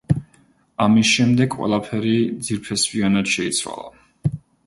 [0.85, 2.15] ამის შემდეგ ყველაფერი
[2.47, 4.35] ძირფესვიანად შეიცვალა.